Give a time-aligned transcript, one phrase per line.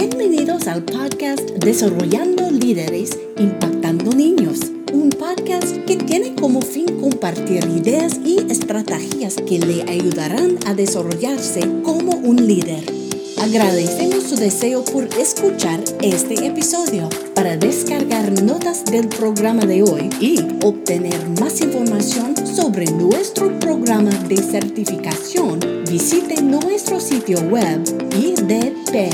[0.00, 4.60] Bienvenidos al podcast Desarrollando Líderes, Impactando Niños,
[4.94, 11.60] un podcast que tiene como fin compartir ideas y estrategias que le ayudarán a desarrollarse
[11.82, 12.82] como un líder.
[13.42, 17.10] Agradecemos su deseo por escuchar este episodio.
[17.40, 24.36] Para descargar notas del programa de hoy y obtener más información sobre nuestro programa de
[24.36, 27.80] certificación, visite nuestro sitio web
[28.14, 29.08] idpniños.org.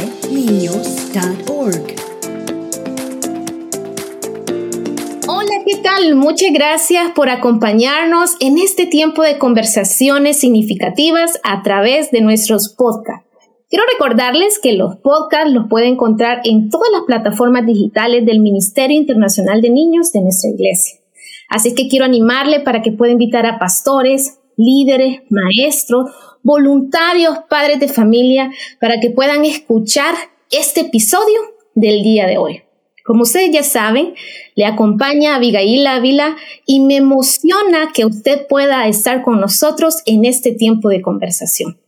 [5.29, 6.17] Hola, ¿qué tal?
[6.17, 13.26] Muchas gracias por acompañarnos en este tiempo de conversaciones significativas a través de nuestros podcasts.
[13.69, 18.97] Quiero recordarles que los podcasts los pueden encontrar en todas las plataformas digitales del Ministerio
[18.97, 21.01] Internacional de Niños de nuestra iglesia.
[21.49, 26.13] Así que quiero animarle para que pueda invitar a pastores, líderes, maestros,
[26.45, 30.15] voluntarios, padres de familia, para que puedan escuchar
[30.53, 31.41] este episodio
[31.75, 32.63] del día de hoy.
[33.05, 34.15] Como ustedes ya saben,
[34.55, 36.37] le acompaña Abigail Ávila
[36.67, 41.81] y me emociona que usted pueda estar con nosotros en este tiempo de conversación.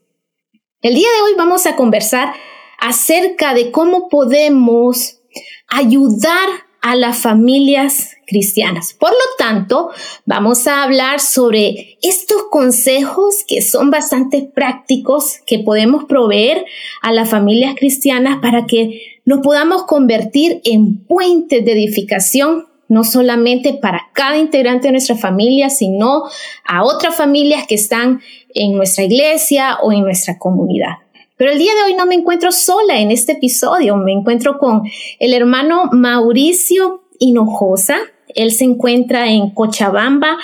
[0.81, 2.35] El día de hoy vamos a conversar
[2.79, 5.19] acerca de cómo podemos
[5.67, 6.49] ayudar
[6.81, 8.95] a las familias cristianas.
[8.95, 9.91] Por lo tanto,
[10.25, 16.65] vamos a hablar sobre estos consejos que son bastante prácticos que podemos proveer
[17.03, 23.75] a las familias cristianas para que nos podamos convertir en puentes de edificación no solamente
[23.75, 26.25] para cada integrante de nuestra familia, sino
[26.65, 28.21] a otras familias que están
[28.55, 30.97] en nuestra iglesia o en nuestra comunidad.
[31.37, 34.83] Pero el día de hoy no me encuentro sola en este episodio, me encuentro con
[35.21, 37.99] el hermano Mauricio Hinojosa.
[38.35, 40.37] Él se encuentra en Cochabamba,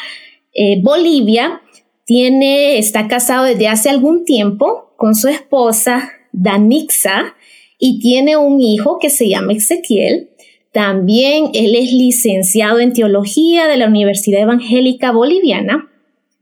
[0.53, 1.63] eh, Bolivia.
[2.05, 7.35] Tiene, está casado desde hace algún tiempo con su esposa Danixa
[7.79, 10.31] y tiene un hijo que se llama Ezequiel.
[10.75, 15.89] También él es licenciado en teología de la Universidad Evangélica Boliviana.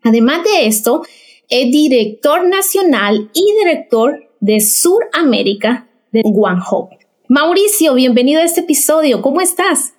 [0.03, 1.03] Además de esto,
[1.51, 6.97] es director nacional y director de Suramérica de Hope.
[7.29, 9.21] Mauricio, bienvenido a este episodio.
[9.21, 9.93] ¿Cómo estás?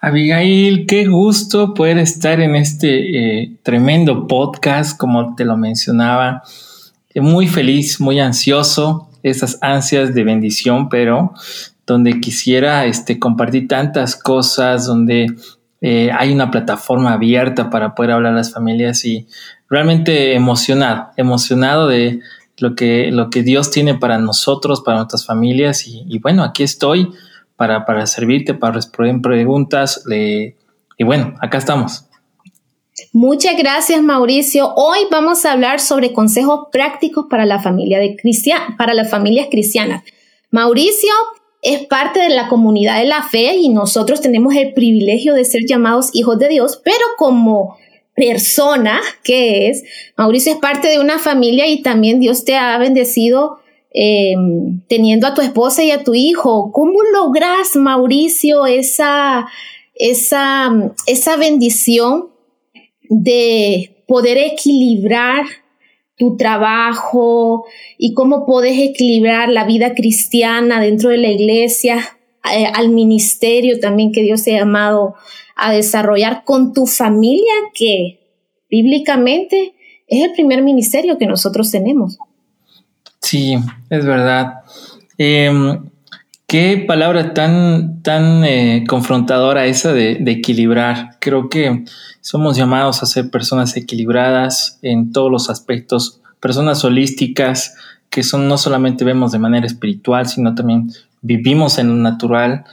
[0.00, 6.42] Abigail, qué gusto poder estar en este eh, tremendo podcast, como te lo mencionaba.
[7.14, 11.32] Muy feliz, muy ansioso, esas ansias de bendición, pero
[11.92, 15.26] donde quisiera este, compartir tantas cosas, donde
[15.80, 19.26] eh, hay una plataforma abierta para poder hablar a las familias y
[19.68, 22.20] realmente emocionado, emocionado de
[22.58, 27.08] lo que, lo que Dios tiene para nosotros, para nuestras familias y, bueno, aquí estoy
[27.56, 32.04] para, para servirte, para responder preguntas y bueno, acá estamos.
[33.12, 34.74] Muchas gracias, Mauricio.
[34.74, 38.16] Hoy vamos a hablar sobre consejos prácticos para la familia de
[38.76, 40.02] para las familias cristianas.
[40.50, 41.10] Mauricio
[41.62, 45.62] es parte de la comunidad de la fe y nosotros tenemos el privilegio de ser
[45.66, 47.76] llamados hijos de Dios, pero como
[48.14, 49.84] persona que es,
[50.16, 53.58] Mauricio es parte de una familia y también Dios te ha bendecido
[53.92, 56.70] em, teniendo a tu esposa y a tu hijo.
[56.72, 59.46] ¿Cómo logras, Mauricio, esa,
[59.94, 60.70] esa,
[61.06, 62.30] esa bendición
[63.08, 65.44] de poder equilibrar
[66.20, 67.64] tu trabajo
[67.96, 72.18] y cómo puedes equilibrar la vida cristiana dentro de la iglesia,
[72.54, 75.14] eh, al ministerio también que Dios te ha llamado
[75.56, 78.20] a desarrollar con tu familia, que
[78.68, 79.72] bíblicamente
[80.06, 82.18] es el primer ministerio que nosotros tenemos.
[83.22, 83.56] Sí,
[83.88, 84.56] es verdad.
[85.16, 85.90] Em,
[86.50, 91.16] qué palabra tan, tan eh, confrontadora esa de, de equilibrar.
[91.20, 91.84] Creo que
[92.22, 97.76] somos llamados a ser personas equilibradas en todos los aspectos, personas holísticas
[98.10, 100.90] que son no solamente vemos de manera espiritual, sino también
[101.22, 102.64] vivimos en lo natural.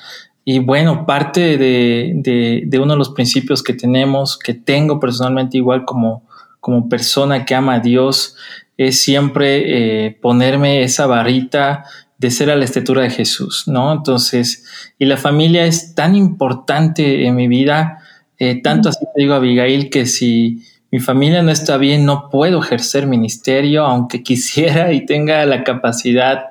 [0.44, 5.85] Y bueno, parte de, de, uno de los principios que tenemos, que tengo personalmente igual
[5.85, 6.23] como,
[6.59, 8.38] como persona que ama a Dios,
[8.75, 11.83] es siempre eh, ponerme esa barrita
[12.18, 13.94] de ser a la estatura de Jesús, ¿no?
[13.94, 14.66] Entonces,
[14.98, 18.00] y la familia es tan importante en mi vida
[18.40, 22.62] eh, tanto así te digo, Abigail, que si mi familia no está bien, no puedo
[22.62, 26.46] ejercer ministerio, aunque quisiera y tenga la capacidad,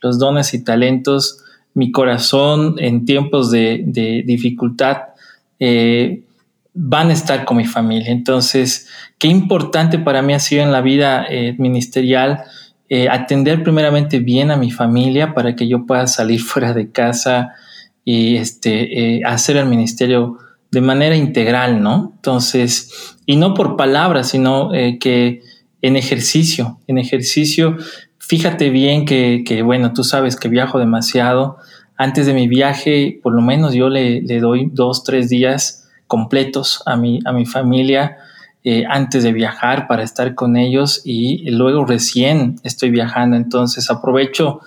[0.00, 1.42] los dones y talentos,
[1.74, 3.82] mi corazón en tiempos de,
[4.24, 4.98] dificultad
[5.60, 6.22] eh,
[6.72, 8.10] van a estar con mi familia.
[8.10, 12.44] Entonces, qué importante para mí ha sido en la vida eh, ministerial
[13.10, 17.52] atender primeramente bien a mi familia para que yo pueda salir fuera de casa
[18.04, 20.38] y este, hacer el ministerio
[20.70, 22.12] de manera integral, ¿no?
[22.16, 25.40] Entonces, y no por palabras, sino eh, que
[25.82, 27.76] en ejercicio, en ejercicio.
[28.18, 31.58] Fíjate bien que, que, bueno, tú sabes que viajo demasiado.
[31.96, 36.82] Antes de mi viaje, por lo menos yo le, le doy dos, tres días completos
[36.86, 38.18] a mi, a mi familia
[38.68, 43.36] eh, antes de viajar para estar con ellos y luego recién estoy viajando.
[43.36, 44.58] Entonces aprovecho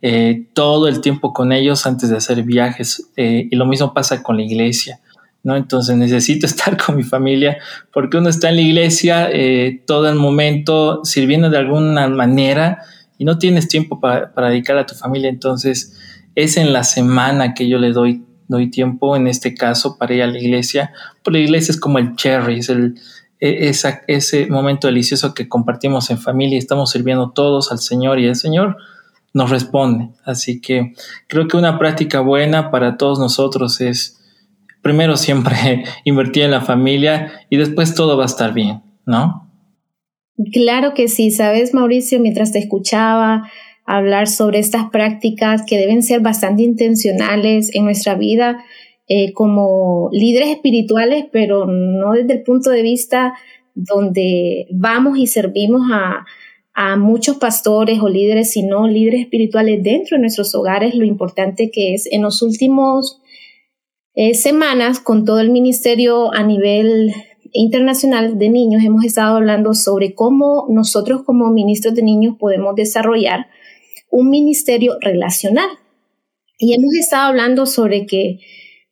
[0.00, 4.22] eh, todo el tiempo con ellos antes de hacer viajes eh, y lo mismo pasa
[4.22, 5.00] con la iglesia.
[5.42, 5.56] ¿no?
[5.56, 7.58] Entonces necesito estar con mi familia
[7.92, 9.28] porque uno está en la iglesia
[9.86, 12.78] todo el momento sirviendo de alguna manera
[13.18, 15.28] y no tienes tiempo para, para dedicar a tu familia.
[15.28, 15.98] Entonces
[16.36, 20.22] es en la semana que yo le doy doy tiempo en este caso para ir
[20.22, 20.92] a la iglesia,
[21.22, 22.94] porque la iglesia es como el cherry, es el,
[23.42, 28.26] esa, ese momento delicioso que compartimos en familia y estamos sirviendo todos al Señor y
[28.26, 28.76] el Señor
[29.34, 30.10] nos responde.
[30.24, 30.94] Así que
[31.26, 34.20] creo que una práctica buena para todos nosotros es
[34.80, 39.50] primero siempre invertir en la familia y después todo va a estar bien, ¿no?
[40.52, 43.50] Claro que sí, sabes Mauricio, mientras te escuchaba
[43.84, 48.64] hablar sobre estas prácticas que deben ser bastante intencionales en nuestra vida,
[49.14, 53.34] eh, como líderes espirituales, pero no desde el punto de vista
[53.74, 56.24] donde vamos y servimos a,
[56.96, 62.10] muchos pastores o líderes, sino líderes espirituales dentro de nuestros hogares, lo importante que es
[62.10, 63.20] en los últimos
[64.14, 67.12] eh, semanas con todo el ministerio a nivel
[67.52, 73.48] internacional de niños hemos estado hablando sobre cómo nosotros como ministros de niños podemos desarrollar
[74.10, 75.68] un ministerio relacional.
[76.58, 78.38] Y hemos estado hablando sobre que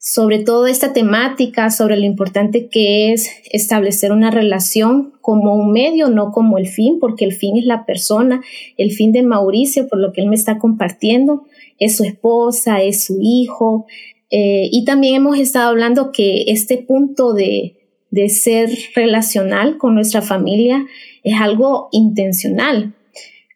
[0.02, 6.08] sobre toda esta temática, sobre lo importante que es establecer una relación como un medio,
[6.08, 8.40] no como el fin, porque el fin es la persona,
[8.78, 11.44] el fin de Mauricio, por lo que él me está compartiendo,
[11.78, 13.86] es su esposa, es su hijo.
[14.30, 17.76] Eh, y también hemos estado hablando que este punto de,
[18.10, 20.86] de ser relacional con nuestra familia
[21.24, 22.94] es algo intencional.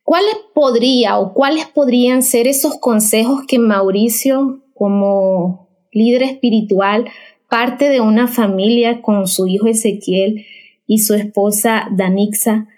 [0.02, 5.63] ¿Cuáles podría o cuáles podrían ser esos consejos que Mauricio como
[5.94, 7.06] líder espiritual,
[7.49, 10.44] parte de una familia con su hijo Ezequiel
[10.87, 12.69] y su esposa Danixa.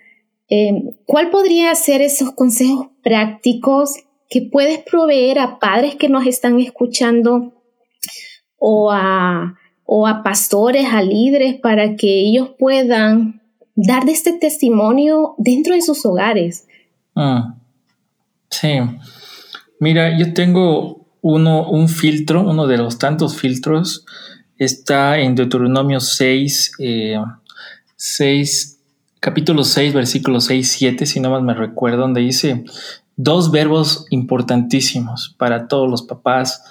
[0.49, 3.95] Eh, ¿Cuál podría ser esos consejos prácticos
[4.29, 7.53] que puedes proveer a padres que nos están escuchando
[8.59, 13.43] o a, o a pastores, a líderes, para que ellos puedan
[13.75, 16.67] dar de este testimonio dentro de sus hogares?
[17.15, 17.55] Ah,
[18.51, 18.79] sí.
[19.79, 24.07] Mira, yo tengo uno, un filtro, uno de los tantos filtros,
[24.59, 26.73] está en Deuteronomio 6,
[27.97, 28.85] 6 eh,
[29.19, 32.65] capítulo 6, versículo 6, 7, si no más me recuerdo, donde dice
[33.17, 36.63] dos verbos importantísimos para todos los papás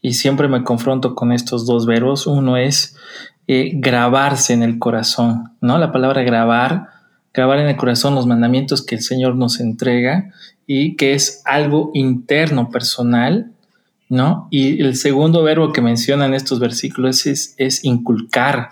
[0.00, 2.26] y siempre me confronto con estos dos verbos.
[2.26, 2.96] Uno es
[3.46, 5.76] eh, grabarse en el corazón, ¿no?
[5.76, 6.86] La palabra grabar,
[7.34, 10.32] grabar en el corazón los mandamientos que el Señor nos entrega
[10.66, 13.52] y que es algo interno, personal,
[14.08, 14.48] ¿no?
[14.50, 18.70] Y el segundo verbo que mencionan estos versículos es, es, inculcar,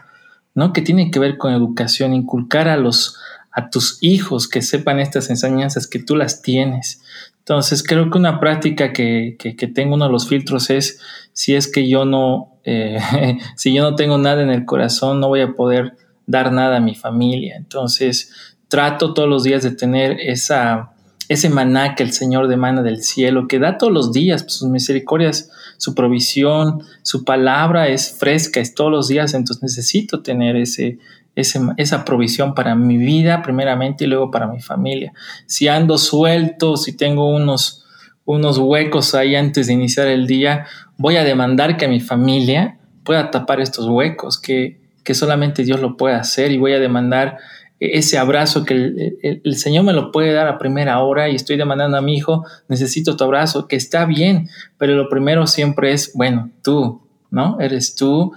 [0.55, 0.73] ¿no?
[0.73, 3.19] Que tiene que ver con educación, inculcar a los
[3.57, 7.03] a tus hijos que sepan estas enseñanzas, que tú las tienes.
[7.39, 11.01] Entonces, creo que una práctica que, que, tengo uno de los filtros es
[11.33, 12.99] si es que yo no, eh,
[13.57, 15.97] si yo no tengo nada en el corazón, no voy a poder
[16.27, 17.57] dar nada a mi familia.
[17.57, 18.31] Entonces,
[18.69, 20.93] trato todos los días de tener esa,
[21.29, 24.69] ese maná que el Señor demanda del cielo, que da todos los días, pues, sus
[24.69, 30.99] misericordias, su provisión, su palabra es fresca, es todos los días, entonces necesito tener ese,
[31.35, 35.13] esa provisión para mi vida primeramente y luego para mi familia.
[35.47, 37.85] Si ando suelto, si tengo unos,
[38.25, 40.67] unos huecos ahí antes de iniciar el día,
[40.97, 45.97] voy a demandar que mi familia pueda tapar estos huecos, que, que solamente Dios lo
[45.97, 47.39] puede hacer y voy a demandar
[47.79, 51.99] ese abrazo que el, Señor me lo puede dar a primera hora y estoy demandando
[51.99, 56.51] a mi hijo, necesito tu abrazo, que está bien, pero lo primero siempre es, bueno,
[56.63, 57.61] tú, ¿no?
[57.61, 58.33] Eres tú,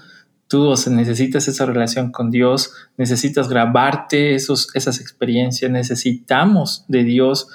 [0.48, 7.48] tú necesitas esa relación con Dios, necesitas grabarte esos, esas experiencias, necesitamos de Dios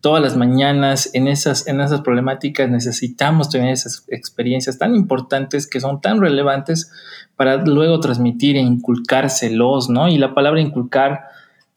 [0.00, 5.80] todas las mañanas en esas, en esas problemáticas, necesitamos tener esas experiencias tan importantes que
[5.80, 6.92] son tan relevantes
[7.36, 10.08] para luego transmitir e inculcárselos, ¿no?
[10.08, 11.20] Y la palabra inculcar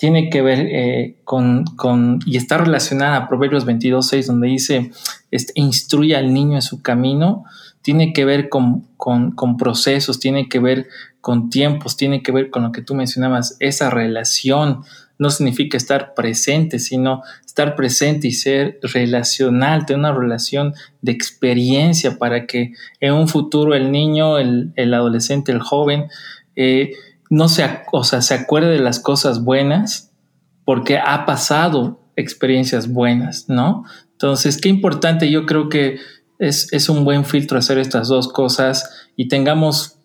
[0.02, 4.92] tiene que ver eh, con, con, y está relacionada a Proverbios 22, 6, donde dice,
[5.30, 7.46] este, instruye al niño en su camino,
[7.84, 10.88] tiene que ver con, con, con, procesos, tiene que ver
[11.22, 14.84] con tiempos, tiene que ver con lo que tú mencionabas, esa relación.
[15.22, 20.74] No significa estar presente, sino estar presente y ser relacional, tener una relación
[21.04, 26.08] de experiencia para que en un futuro el niño, el, el adolescente, el joven,
[26.56, 26.94] eh,
[27.30, 30.12] no se, o sea, se acuerde de las cosas buenas,
[30.66, 33.86] porque ha pasado experiencias buenas, ¿no?
[34.14, 36.00] Entonces, qué importante, yo creo que
[36.40, 40.01] es, es un buen filtro hacer estas dos cosas y tengamos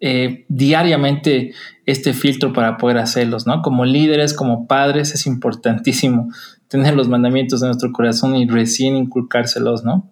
[0.00, 1.52] eh, diariamente
[1.86, 3.62] este filtro para poder hacerlos, ¿no?
[3.62, 6.28] Como líderes, como padres, es importantísimo
[6.68, 10.08] tener los mandamientos de nuestro corazón y recién inculcárselos, ¿no?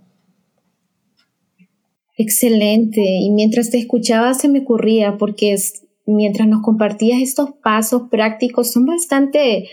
[2.17, 3.01] Excelente.
[3.01, 8.73] Y mientras te escuchaba se me ocurría, porque es, mientras nos compartías estos pasos prácticos,
[8.73, 9.69] son bastante,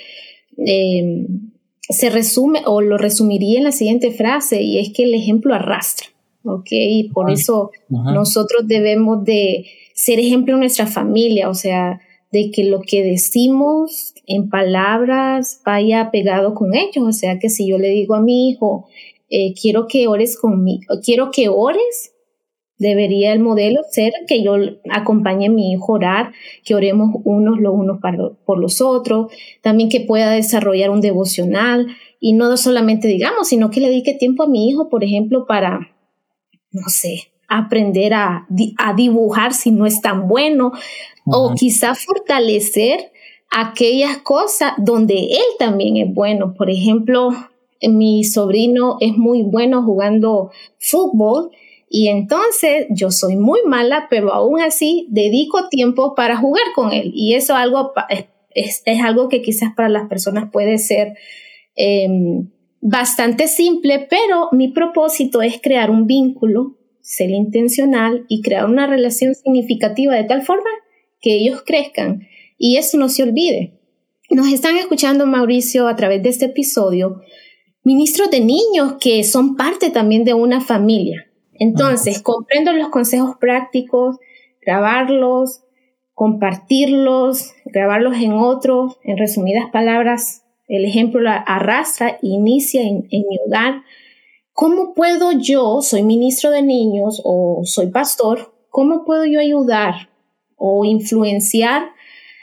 [0.57, 1.25] eh,
[1.89, 6.07] se resume o lo resumiría en la siguiente frase, y es que el ejemplo arrastra,
[6.43, 6.67] ¿ok?
[6.69, 12.63] Y por eso nosotros debemos de ser ejemplo en nuestra familia, o sea, de que
[12.63, 17.89] lo que decimos en palabras vaya pegado con ellos, o sea, que si yo le
[17.89, 18.87] digo a mi hijo,
[19.29, 22.13] eh, quiero que ores conmigo, quiero que ores,
[22.77, 24.55] debería el modelo ser que yo
[24.89, 26.33] acompañe a mi hijo a orar,
[26.65, 27.99] que oremos unos los unos
[28.45, 29.31] por los otros,
[29.61, 31.87] también que pueda desarrollar un devocional
[32.19, 35.95] y no solamente digamos, sino que le dedique tiempo a mi hijo, por ejemplo, para,
[36.71, 38.47] no sé, aprender a,
[38.95, 40.71] dibujar si no es tan bueno,
[41.25, 43.11] o quizá fortalecer
[43.49, 46.53] aquellas cosas donde él también es bueno.
[46.53, 47.29] Por ejemplo,
[47.81, 51.51] mi sobrino es muy bueno jugando fútbol
[51.87, 57.11] y entonces yo soy muy mala, pero aún así dedico tiempo para jugar con él.
[57.13, 57.93] Y eso algo,
[58.55, 61.13] es, algo que quizás para las personas puede ser
[61.75, 62.49] em,
[62.81, 69.35] bastante simple, pero mi propósito es crear un vínculo ser intencional y crear una relación
[69.35, 70.69] significativa de tal forma
[71.21, 73.73] que ellos crezcan y eso no se olvide.
[74.29, 77.21] Nos están escuchando, Mauricio, a través de este episodio,
[77.83, 81.27] ministros de niños que son parte también de una familia.
[81.53, 84.17] Entonces, comprendo los consejos prácticos,
[84.61, 85.61] grabarlos,
[86.13, 93.83] compartirlos, grabarlos en otros, en resumidas palabras, el ejemplo arrastra, inicia en, en mi hogar,
[94.53, 100.09] ¿Cómo puedo yo, soy ministro de niños o soy pastor, cómo puedo yo ayudar
[100.55, 101.89] o influenciar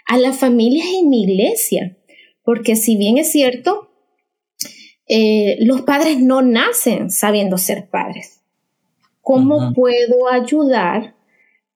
[0.06, 1.96] a las familias en mi iglesia?
[2.42, 3.90] Porque si bien es cierto,
[5.06, 8.42] eh, los padres no nacen sabiendo ser padres.
[9.20, 11.14] ¿Cómo puedo ayudar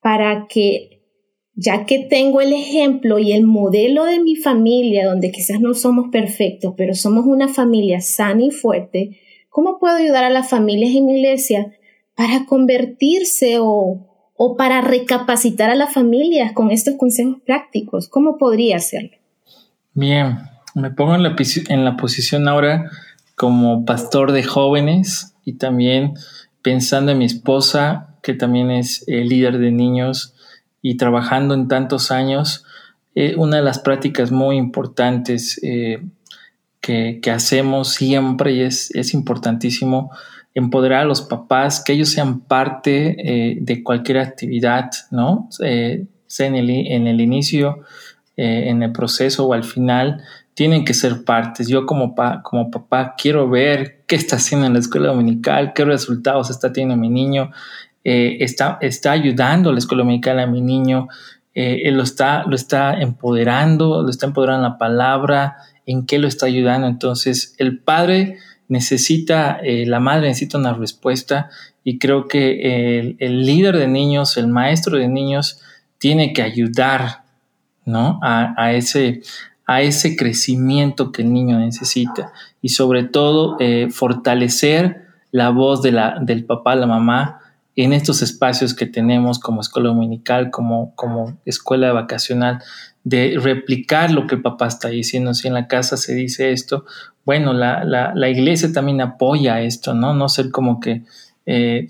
[0.00, 1.00] para que,
[1.54, 6.10] ya que tengo el ejemplo y el modelo de mi familia, donde quizás no somos
[6.10, 9.20] perfectos, pero somos una familia sana y fuerte,
[9.54, 11.70] ¿Cómo puedo ayudar a las familias en mi iglesia
[12.16, 14.04] para convertirse o,
[14.58, 18.08] para recapacitar a las familias con estos consejos prácticos?
[18.08, 19.16] ¿Cómo podría hacerlo?
[19.92, 20.38] Bien,
[20.74, 21.36] me pongo en la,
[21.68, 22.90] en la posición ahora
[23.36, 26.14] como pastor de jóvenes y también
[26.60, 30.34] pensando en mi esposa, que también es eh, líder de niños
[30.82, 32.64] y trabajando en tantos años,
[33.14, 36.02] eh, una de las prácticas muy importantes eh,
[36.84, 40.10] que, hacemos siempre y es, es, importantísimo
[40.54, 45.48] empoderar a los papás, que ellos sean parte eh, de cualquier actividad, ¿no?
[45.62, 47.80] Eh, sea en el, en el inicio,
[48.36, 50.22] eh, en el proceso o al final,
[50.52, 51.68] tienen que ser partes.
[51.68, 56.50] Yo como, como papá quiero ver qué está haciendo en la escuela dominical, qué resultados
[56.50, 57.50] está teniendo mi niño,
[58.04, 61.08] está, está ayudando la escuela dominical a mi niño,
[61.54, 66.46] él lo está, lo está empoderando, lo está empoderando la palabra, en qué lo está
[66.46, 66.86] ayudando.
[66.86, 68.38] Entonces, el padre
[68.68, 71.50] necesita, eh, la madre necesita una respuesta
[71.82, 75.60] y creo que el, líder de niños, el maestro de niños,
[75.98, 77.24] tiene que ayudar,
[77.84, 78.18] ¿no?
[78.22, 79.20] A, ese,
[79.66, 85.92] a ese crecimiento que el niño necesita y sobre todo eh, fortalecer la voz de
[85.92, 87.40] la, del papá, la mamá,
[87.76, 92.62] en estos espacios que tenemos como escuela dominical, como, como escuela vacacional,
[93.04, 95.34] de replicar lo que el papá está diciendo.
[95.34, 96.86] Si en la casa se dice esto,
[97.24, 100.14] bueno, la, la, iglesia también apoya esto, ¿no?
[100.14, 101.02] No ser como que,
[101.46, 101.88] eh,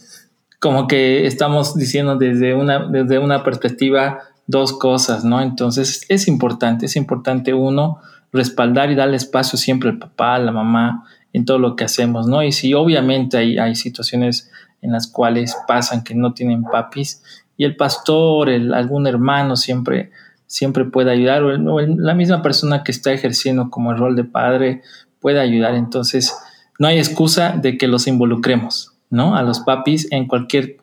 [0.61, 5.41] como que estamos diciendo desde una, desde una perspectiva dos cosas, ¿no?
[5.41, 7.99] Entonces es importante, es importante uno
[8.33, 12.27] respaldar y darle espacio siempre al papá, a la mamá, en todo lo que hacemos,
[12.27, 12.43] ¿no?
[12.43, 14.51] Y si obviamente hay, hay situaciones
[14.83, 17.23] en las cuales pasan que no tienen papis
[17.57, 20.11] y el pastor, el, algún hermano siempre
[20.55, 24.83] siempre puede ayudar o, la misma persona que está ejerciendo como el rol de padre
[25.19, 25.75] puede ayudar.
[25.75, 26.33] Entonces,
[26.79, 29.35] no hay excusa de que los involucremos, ¿no?
[29.35, 30.77] A los papis en cualquier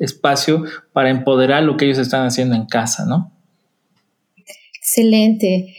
[0.00, 3.30] espacio para empoderar lo que ellos están haciendo en casa, ¿no?
[4.74, 5.76] Excelente.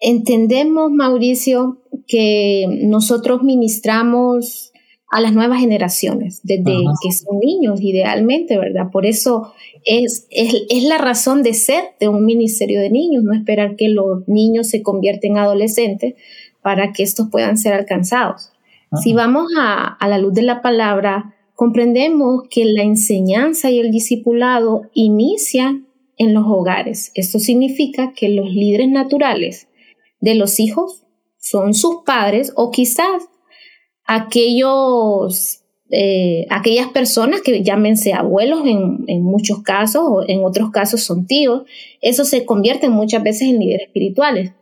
[0.00, 4.71] Entendemos, Mauricio, que nosotros ministramos
[5.12, 8.90] a las nuevas generaciones, desde que son niños, idealmente, ¿verdad?
[8.90, 9.52] Por eso
[9.84, 14.26] es, es, la razón de ser de un ministerio de niños, no esperar que los
[14.26, 16.14] niños se convierten en adolescentes
[16.62, 18.52] para que estos puedan ser alcanzados.
[19.02, 23.90] Si vamos a, a la luz de la palabra, comprendemos que la enseñanza y el
[23.90, 27.12] discipulado inician en los hogares.
[27.14, 29.68] Esto significa que los líderes naturales
[30.20, 31.02] de los hijos
[31.38, 33.28] son sus padres o quizás
[34.04, 41.02] aquellos, eh, aquellas personas que llámense abuelos en, en, muchos casos o en otros casos
[41.02, 41.62] son tíos,
[42.00, 44.52] eso se convierte muchas veces en líderes espirituales.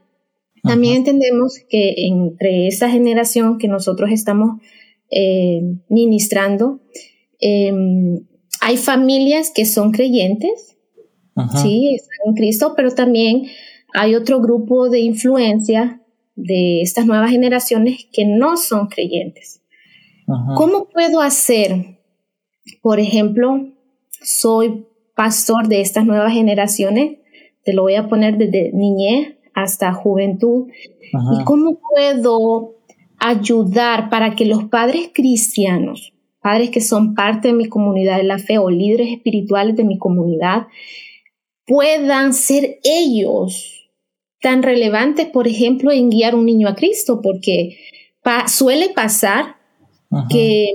[0.63, 4.61] También entendemos que entre esa generación que nosotros estamos
[5.11, 6.81] eh, ministrando,
[7.41, 8.27] em,
[8.61, 10.77] hay familias que son creyentes,
[11.63, 13.47] sí, están en Cristo, pero también
[13.95, 16.00] hay otro grupo de influencia
[16.43, 19.63] de estas nuevas generaciones que no son creyentes.
[20.57, 21.99] ¿Cómo puedo hacer?
[22.83, 23.69] Por ejemplo,
[24.23, 27.19] soy pastor de estas nuevas generaciones,
[27.65, 30.69] te lo voy a poner desde niñez hasta juventud.
[31.13, 32.77] ¿Y cómo puedo
[33.19, 38.39] ayudar para que los padres cristianos, padres que son parte de mi comunidad de la
[38.39, 40.69] fe o líderes espirituales de mi comunidad,
[41.67, 43.80] puedan ser ellos
[44.41, 47.79] tan relevantes, por ejemplo, en guiar un niño a Cristo, porque
[48.47, 49.57] suele pasar
[50.31, 50.75] que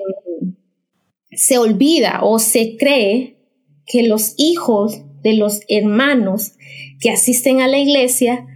[1.31, 3.37] se olvida o se cree
[3.85, 6.53] que los hijos de los hermanos
[6.99, 8.47] que asisten a la iglesia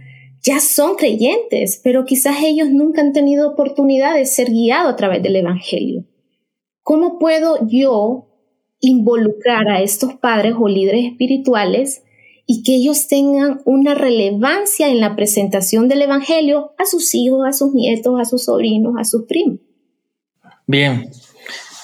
[0.42, 5.22] ya son creyentes, pero quizás ellos nunca han tenido oportunidad de ser guiados a través
[5.22, 6.06] del Evangelio.
[6.82, 8.28] ¿Cómo puedo yo
[8.80, 12.04] involucrar a estos padres o líderes espirituales
[12.52, 17.52] y que ellos tengan una relevancia en la presentación del Evangelio a sus hijos, a
[17.52, 19.60] sus nietos, a sus sobrinos, a sus primos.
[20.66, 21.12] Bien,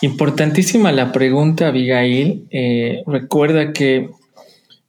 [0.02, 2.48] importantísima la pregunta, Abigail.
[2.50, 4.10] Eh, recuerda que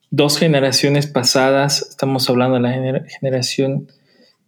[0.10, 3.88] dos generaciones pasadas, estamos hablando de la generación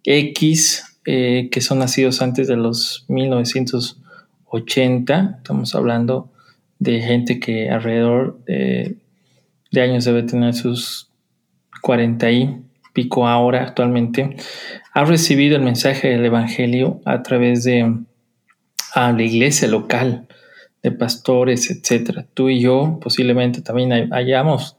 [0.04, 6.32] X, eh, que son nacidos antes de los 1980, estamos hablando
[6.80, 8.98] de gente que alrededor de
[9.80, 11.09] años debe tener sus
[11.82, 12.62] 40 y
[12.94, 14.36] pico ahora actualmente,
[14.94, 17.96] ha recibido el mensaje del Evangelio a través de
[18.94, 20.28] a la iglesia local,
[20.82, 22.26] de pastores, etcétera.
[22.34, 24.78] Tú y yo posiblemente también hayamos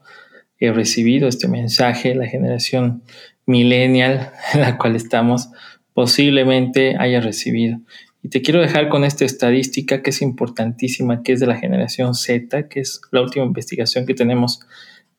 [0.59, 3.03] eh, recibido este mensaje, la generación
[3.45, 5.49] millennial en la cual estamos,
[5.93, 7.79] posiblemente haya recibido.
[8.23, 12.13] Y te quiero dejar con esta estadística que es importantísima, que es de la generación
[12.13, 14.59] Z, que es la última investigación que tenemos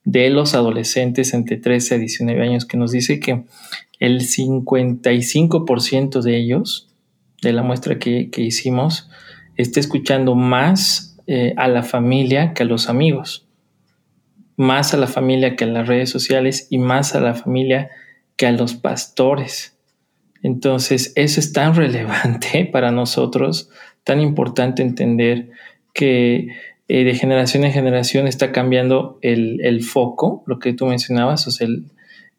[0.05, 3.43] de los adolescentes entre 13 a 19 años, que nos dice que
[3.99, 6.89] el 55% de ellos,
[7.41, 9.09] de la muestra que, hicimos,
[9.55, 13.47] está escuchando más eh, a la familia que a los amigos,
[14.57, 17.89] más a la familia que a las redes sociales y más a la familia
[18.35, 19.77] que a los pastores.
[20.41, 23.69] Entonces, eso es tan relevante para nosotros,
[24.03, 25.49] tan importante entender
[25.93, 26.49] que
[26.87, 31.67] eh, de generación en generación está cambiando el, foco, lo que tú mencionabas, o sea,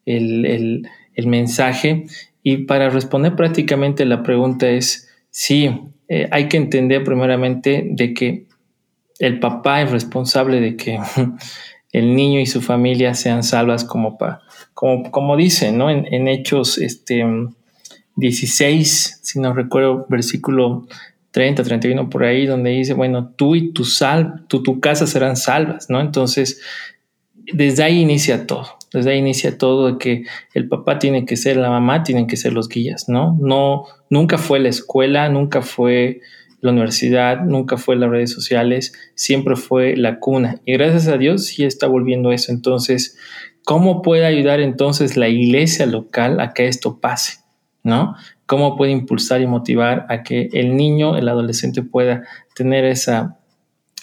[0.05, 0.89] el,
[1.25, 2.05] mensaje.
[2.43, 5.71] Y para responder prácticamente la pregunta es, sí,
[6.07, 8.45] eh, hay que entender primeramente de que
[9.17, 10.99] el papá es responsable de que
[11.91, 14.41] el niño y su familia sean salvas como, pa,
[14.73, 15.89] como, como dice, ¿no?
[15.89, 17.25] En, en Hechos este,
[18.15, 20.87] 16, si no recuerdo, versículo
[21.35, 25.35] 30, 31 por ahí, donde dice, bueno, tú y tu, sal, tu, tu casa serán
[25.35, 25.99] salvas, ¿no?
[25.99, 26.61] Entonces,
[27.51, 31.57] desde ahí inicia todo, desde ahí inicia todo de que el papá tiene que ser,
[31.57, 33.37] la mamá tienen que ser los guías, ¿no?
[33.41, 36.21] No, nunca fue la escuela, nunca fue
[36.61, 40.61] la universidad, nunca fue las redes sociales, siempre fue la cuna.
[40.63, 42.53] Y gracias a Dios sí está volviendo eso.
[42.53, 43.17] Entonces,
[43.65, 47.39] ¿cómo puede ayudar entonces la iglesia local a que esto pase?
[47.83, 48.15] ¿No?
[48.45, 52.23] Cómo puede impulsar y motivar a que el niño, el adolescente pueda
[52.55, 53.37] tener esa,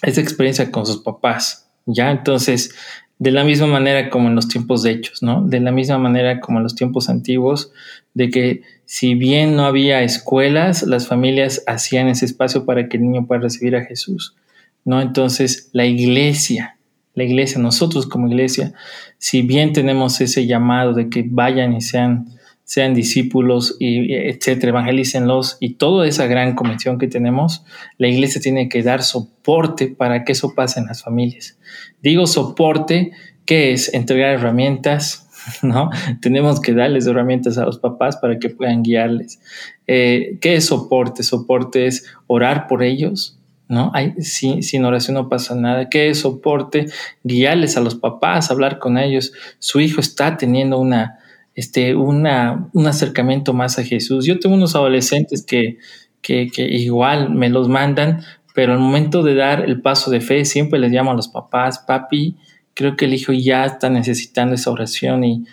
[0.01, 1.69] esa experiencia con sus papás.
[1.85, 2.75] Ya, entonces,
[3.19, 5.45] de la misma manera como en los tiempos de hechos, ¿no?
[5.45, 7.71] De la misma manera como en los tiempos antiguos,
[8.13, 13.03] de que si bien no había escuelas, las familias hacían ese espacio para que el
[13.03, 14.35] niño pueda recibir a Jesús,
[14.83, 15.01] ¿no?
[15.01, 16.77] Entonces, la iglesia,
[17.15, 18.73] la iglesia, nosotros como iglesia,
[19.17, 22.27] si bien tenemos ese llamado de que vayan y sean
[22.73, 27.63] sean discípulos y etcétera, evangelícenlos y toda esa gran convención que tenemos,
[27.99, 31.59] la iglesia tiene que dar soporte para que eso pase en las familias.
[32.01, 33.11] Digo soporte,
[33.45, 35.29] que es entregar herramientas,
[35.61, 35.91] ¿no?
[36.19, 39.39] Tenemos que darles herramientas a los papás para que puedan guiarles.
[39.85, 41.21] Eh, ¿Qué es soporte?
[41.21, 43.91] Soporte es orar por ellos, ¿no?
[43.93, 45.89] Hay, sin oración no pasa nada.
[45.89, 46.87] Que soporte,
[47.23, 49.31] guiarles a los papás, hablar con ellos.
[49.59, 51.19] Su hijo está teniendo una,
[51.55, 54.25] este, una, un acercamiento más a Jesús.
[54.25, 55.77] Yo tengo unos adolescentes que,
[56.21, 58.21] que, igual me los mandan,
[58.55, 61.79] pero al momento de dar el paso de fe siempre les llamo a los papás,
[61.79, 62.37] papi,
[62.73, 65.45] creo que el hijo ya está necesitando esa oración y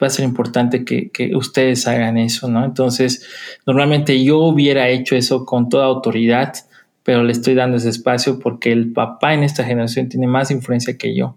[0.00, 2.64] va a ser importante que, que, ustedes hagan eso, ¿no?
[2.64, 3.26] Entonces,
[3.66, 6.54] normalmente yo hubiera hecho eso con toda autoridad,
[7.02, 10.96] pero le estoy dando ese espacio porque el papá en esta generación tiene más influencia
[10.96, 11.36] que yo,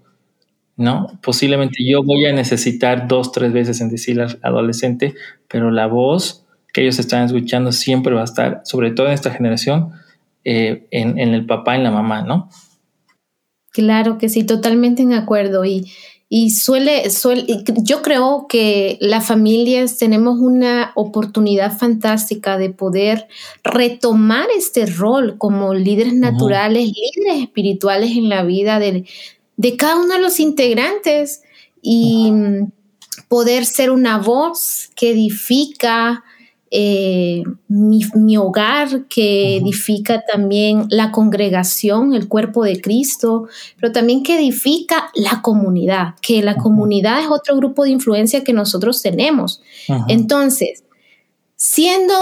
[0.75, 1.07] ¿no?
[1.21, 5.15] Posiblemente yo voy a necesitar dos, tres veces en decirle al adolescente,
[5.47, 9.31] pero la voz que ellos están escuchando siempre va a estar, sobre todo en esta
[9.31, 9.91] generación,
[10.43, 12.49] eh, en, en, el papá y en la mamá, ¿no?
[13.71, 15.63] Claro que sí, totalmente en acuerdo.
[15.65, 15.91] Y,
[16.35, 17.45] y suele, suele,
[17.83, 23.27] yo creo que las familias tenemos una oportunidad fantástica de poder
[23.63, 29.05] retomar este rol como líderes naturales, líderes espirituales en la vida de,
[29.57, 31.41] de, cada uno de los integrantes
[31.81, 32.31] y
[33.27, 36.23] poder ser una voz que edifica,
[36.71, 43.47] eh, mi, hogar, que edifica también la congregación, el cuerpo de Cristo,
[43.79, 48.53] pero también que edifica la comunidad, que la comunidad es otro grupo de influencia que
[48.53, 49.61] nosotros tenemos.
[50.07, 50.82] Entonces,
[51.65, 52.13] siendo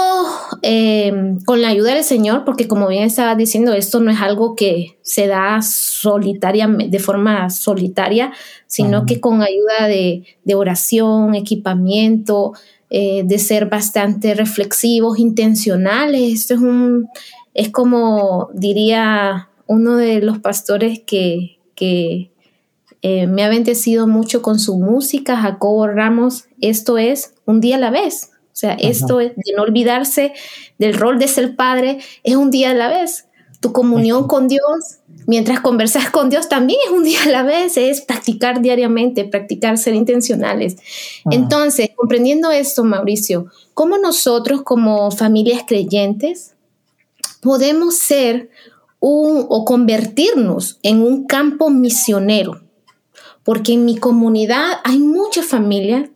[0.62, 4.54] em, con la ayuda del Señor, porque como bien estaba diciendo, esto no es algo
[4.54, 8.32] que se da solitaria, de forma solitaria,
[8.68, 12.52] sino que con ayuda de, de oración, equipamiento,
[12.88, 16.22] eh, de ser bastante reflexivos, intencionales.
[16.22, 17.08] Esto es un,
[17.52, 22.30] es como diría uno de los pastores que, que
[23.02, 27.80] eh, me ha bendecido mucho con su música, Jacobo Ramos, esto es un día a
[27.80, 28.31] la vez.
[28.52, 30.34] O sea, esto es de no olvidarse
[30.78, 33.26] del rol de ser padre, es un día a la vez.
[33.60, 37.76] Tu comunión con Dios Mientras conversas con Dios también es un día a la vez,
[37.76, 40.76] es practicar diariamente, practicar ser intencionales.
[41.30, 46.54] Entonces, comprendiendo esto, Mauricio, ¿cómo nosotros como familias creyentes
[47.40, 48.50] podemos ser
[49.00, 52.60] un, o convertirnos en un campo misionero?
[53.44, 56.08] Porque en mi comunidad hay muchas familias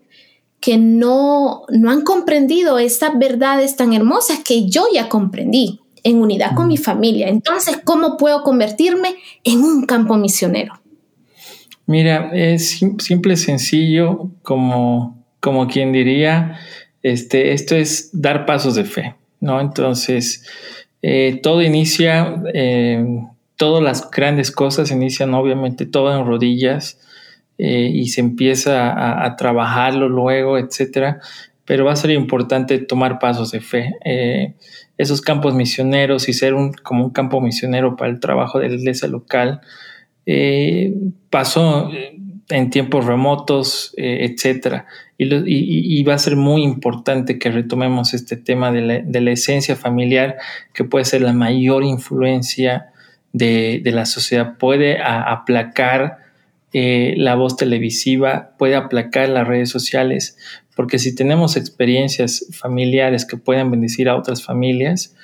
[0.60, 6.54] que no, no han comprendido estas verdades tan hermosas que yo ya comprendí en unidad
[6.54, 7.28] con mi familia.
[7.28, 10.74] Entonces, ¿cómo puedo convertirme en un campo misionero?
[11.86, 16.58] Mira, es simple, sencillo, como, como quien diría,
[17.02, 19.60] este, esto es dar pasos de fe, ¿no?
[19.60, 20.44] Entonces,
[21.02, 23.04] eh, todo inicia, eh,
[23.56, 26.98] todas las grandes cosas inician obviamente todo en rodillas
[27.58, 31.20] eh, y se empieza a, trabajarlo luego, etcétera,
[31.64, 33.94] pero va a ser importante tomar pasos de fe
[34.98, 38.74] esos campos misioneros y ser un, como un campo misionero para el trabajo de la
[38.76, 39.60] iglesia local.
[40.24, 40.94] Eh,
[41.30, 44.86] pasó eh, en tiempos remotos, eh, etcétera.
[45.18, 50.36] Y, va a ser muy importante que retomemos este tema de la, esencia familiar,
[50.74, 52.88] que puede ser la mayor influencia
[53.32, 54.56] de, la sociedad.
[54.58, 56.18] Puede aplacar
[57.16, 60.36] la voz televisiva, puede aplacar las redes sociales,
[60.74, 65.16] porque si tenemos experiencias familiares que puedan bendecir a otras familias,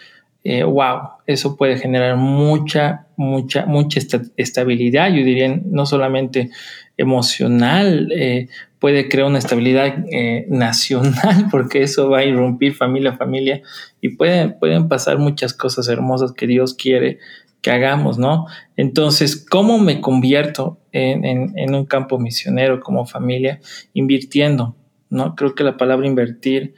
[0.45, 4.01] eh, wow, eso puede generar mucha, mucha, mucha
[4.37, 6.51] estabilidad, yo diría, no solamente
[6.97, 8.49] emocional, eh,
[8.81, 13.63] puede crear una estabilidad eh, nacional, porque eso va a irrumpir familia a familia
[14.01, 17.19] y pueden, pueden pasar muchas cosas hermosas que Dios quiere
[17.63, 18.47] que hagamos, ¿no?
[18.77, 23.61] Entonces, ¿cómo me convierto en, un campo misionero como familia?
[23.95, 24.77] Invirtiendo,
[25.09, 25.37] ¿no?
[25.37, 26.75] Creo que la palabra invertir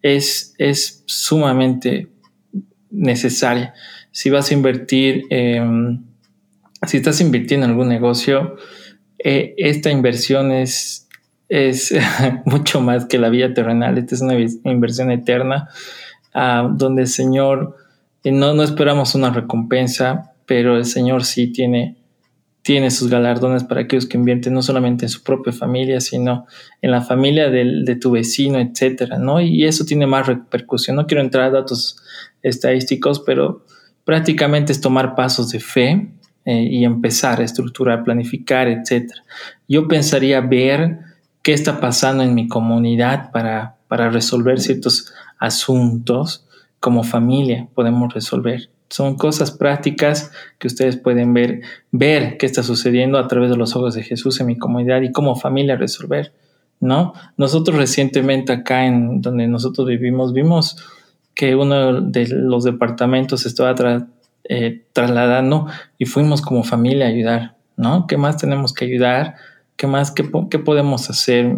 [0.00, 2.08] es, es sumamente
[2.90, 3.74] necesaria.
[4.12, 6.04] Si vas a invertir, em,
[6.86, 8.56] si estás invirtiendo en algún negocio,
[9.18, 11.08] eh, esta inversión es,
[11.48, 11.92] es
[12.44, 13.98] mucho más que la vida terrenal.
[13.98, 14.36] Esta es una
[14.70, 15.68] inversión eterna
[16.32, 17.76] ah, donde el Señor,
[18.24, 21.98] no, no esperamos una recompensa, pero el Señor sí tiene
[22.68, 26.44] tiene sus galardones para aquellos que invierten no solamente en su propia familia, sino
[26.82, 29.40] en la familia de tu vecino, etcétera, ¿no?
[29.40, 30.96] Y eso tiene más repercusión.
[30.96, 31.96] No quiero entrar a datos
[32.42, 33.64] estadísticos, pero
[34.04, 36.10] prácticamente es tomar pasos de fe
[36.44, 39.24] eh, y empezar a estructurar, planificar, etcétera.
[39.66, 40.98] Yo pensaría ver
[41.40, 46.46] qué está pasando en mi comunidad para, para resolver ciertos asuntos
[46.80, 51.60] como familia podemos resolver son cosas prácticas que ustedes pueden ver,
[51.90, 55.12] ver qué está sucediendo a través de los ojos de Jesús en mi comunidad y
[55.12, 56.32] como familia resolver,
[56.80, 57.12] ¿no?
[57.36, 60.76] Nosotros recientemente acá en donde nosotros vivimos, vimos
[61.34, 63.74] que uno de los departamentos estaba
[64.44, 65.66] eh, trasladando
[65.98, 68.06] y fuimos como familia a ayudar, ¿no?
[68.06, 69.34] ¿Qué más tenemos que ayudar?
[69.76, 70.10] ¿Qué más?
[70.10, 71.54] ¿Qué, qué podemos hacer?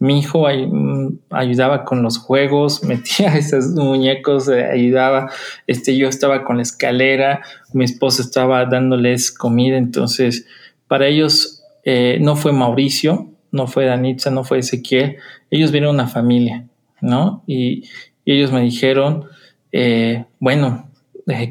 [0.00, 5.30] Mi hijo mm, ayudaba con los juegos, metía esos muñecos, eh, ayudaba,
[5.66, 7.42] este, yo estaba con la escalera,
[7.74, 10.46] mi esposa estaba dándoles comida, entonces
[10.88, 15.18] para ellos eh, no fue Mauricio, no fue Danitza, no fue Ezequiel,
[15.50, 16.66] ellos vieron una familia,
[17.00, 17.44] ¿no?
[17.46, 17.84] Y,
[18.26, 19.24] ellos me dijeron,
[19.72, 20.88] eh, bueno,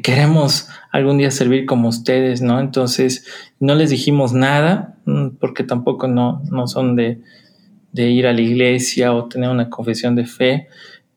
[0.02, 2.58] queremos algún día servir como ustedes, ¿no?
[2.58, 3.26] Entonces
[3.58, 7.20] no les dijimos nada, mm, porque tampoco no, no son de,
[7.92, 10.68] de ir a la iglesia o tener una confesión de fe,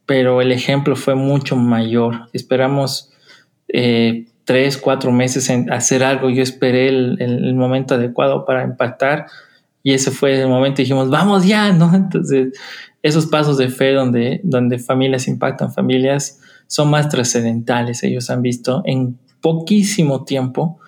[0.06, 2.30] pero el ejemplo fue mucho mayor.
[2.34, 3.12] Esperamos
[3.68, 6.30] eh, tres, cuatro meses en hacer algo.
[6.30, 9.28] Yo esperé el, momento adecuado para impactar
[9.82, 10.82] y ese fue el momento.
[10.82, 11.92] Dijimos, vamos ya, ¿no?
[11.96, 12.58] Entonces,
[13.02, 18.04] esos pasos de fe donde, donde familias impactan familias son más trascendentales.
[18.04, 20.80] Ellos han visto en poquísimo tiempo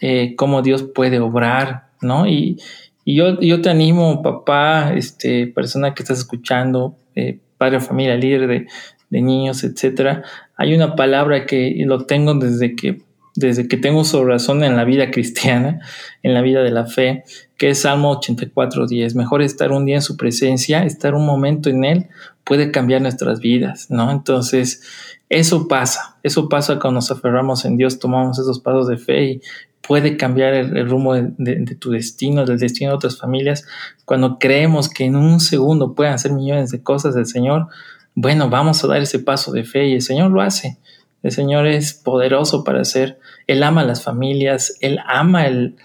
[0.00, 2.26] eh, cómo Dios puede obrar, ¿no?
[2.26, 2.58] Y,
[3.04, 8.46] y yo, yo te animo, papá, este, persona que estás escuchando, eh, padre familia, líder
[8.46, 8.66] de,
[9.10, 10.24] niños, etcétera.
[10.56, 13.02] Hay una palabra que lo tengo desde que,
[13.36, 15.78] desde que tengo su razón en la vida cristiana,
[16.24, 17.22] en la vida de la fe,
[17.56, 19.14] que es Salmo 84, 10.
[19.14, 22.06] Mejor estar un día en su presencia, estar un momento en él,
[22.42, 24.10] puede cambiar nuestras vidas, ¿no?
[24.10, 24.82] Entonces,
[25.28, 29.40] eso pasa, eso pasa cuando nos aferramos en Dios, tomamos esos pasos de fe y,
[29.86, 33.66] puede cambiar el, rumbo de, tu destino, del destino de otras familias.
[34.04, 37.68] Cuando creemos que en un segundo pueden hacer millones de cosas del Señor,
[38.14, 40.78] bueno, vamos a dar ese paso de fe y el Señor lo hace.
[41.22, 43.18] El Señor es poderoso para hacer.
[43.46, 45.76] Él ama a las familias, Él ama, el,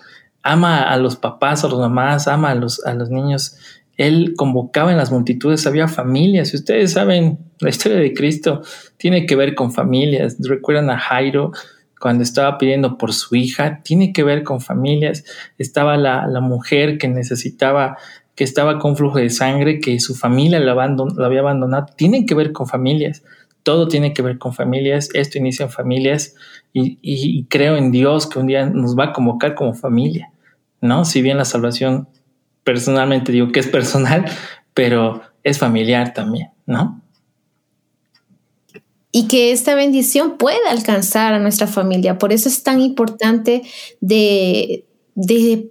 [0.44, 3.58] ama a los papás, a los mamás, ama a los, a los niños.
[3.98, 6.50] Él convocaba en las multitudes, había familias.
[6.50, 8.62] Si ustedes saben, la historia de Cristo
[8.96, 10.38] tiene que ver con familias.
[10.40, 11.52] Recuerdan a Jairo,
[12.00, 15.26] cuando estaba pidiendo por su hija, tiene que ver con familias.
[15.58, 17.98] Estaba la, mujer que necesitaba,
[18.36, 22.54] que estaba con flujo de sangre, que su familia la, había abandonado, tiene que ver
[22.54, 23.24] con familias.
[23.64, 25.10] Todo tiene que ver con familias.
[25.14, 26.36] Esto inicia en familias
[26.72, 30.32] y, creo en Dios que un día nos va a convocar como familia,
[30.82, 31.04] ¿no?
[31.04, 32.08] Si bien la salvación
[32.64, 34.26] personalmente digo que es personal,
[34.74, 37.02] pero es familiar también, ¿no?
[39.12, 42.18] Y que esta bendición pueda alcanzar a nuestra familia.
[42.18, 43.64] Por eso es tan importante
[44.02, 44.86] de,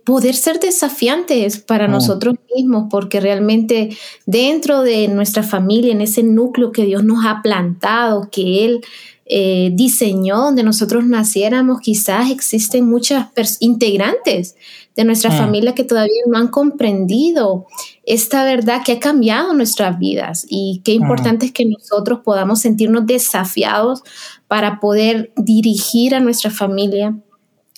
[0.04, 1.90] poder ser desafiantes para mm.
[1.90, 3.96] nosotros mismos, porque realmente
[4.26, 8.84] dentro de nuestra familia, en ese núcleo que Dios nos ha plantado, que Él
[9.30, 13.28] eh, diseñó, donde nosotros naciéramos, quizás existen muchas
[13.60, 14.56] integrantes
[14.96, 15.36] de nuestra mm.
[15.36, 17.66] familia que todavía no han comprendido
[18.04, 23.06] esta verdad que ha cambiado nuestras vidas y qué importante es que nosotros podamos sentirnos
[23.06, 24.02] desafiados
[24.48, 27.14] para poder dirigir a nuestra familia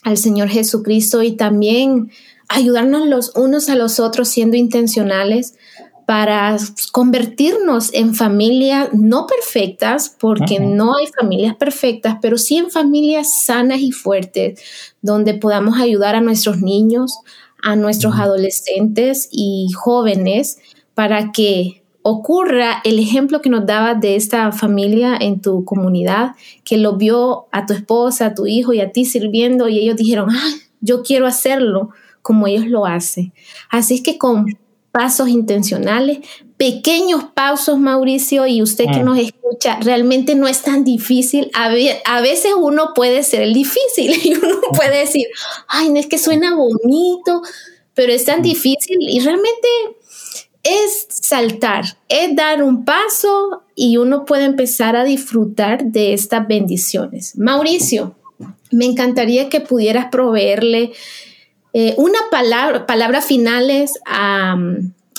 [0.02, 2.10] al Señor Jesucristo y también
[2.48, 5.54] ayudarnos los unos a los otros siendo intencionales
[6.10, 6.56] para
[6.90, 13.78] convertirnos en familias no perfectas, porque no hay familias perfectas, pero sí en familias sanas
[13.78, 14.60] y fuertes,
[15.02, 17.20] donde podamos ayudar a nuestros niños,
[17.62, 20.58] a nuestros adolescentes y jóvenes
[20.94, 26.32] para que ocurra el ejemplo que nos daba de esta familia en tu comunidad,
[26.64, 29.94] que lo vio a tu esposa, a tu hijo y a ti sirviendo y ellos
[29.94, 33.32] dijeron, ah, yo quiero hacerlo como ellos lo hacen.
[33.70, 34.46] Así es que con
[34.92, 36.18] pasos intencionales,
[36.56, 39.04] pequeños pasos, Mauricio, y usted que mm.
[39.04, 41.50] nos escucha, realmente no es tan difícil.
[41.54, 41.72] A,
[42.04, 45.26] a, veces uno puede ser el difícil y uno puede decir,
[45.68, 47.42] ay, no es que suena bonito,
[47.94, 48.42] pero es tan mm.
[48.42, 49.68] difícil y realmente
[50.62, 57.38] es saltar, es dar un paso y uno puede empezar a disfrutar de estas bendiciones.
[57.38, 58.16] Mauricio,
[58.70, 60.92] me encantaría que pudieras proveerle
[61.72, 64.56] eh, una palabra, palabras finales a,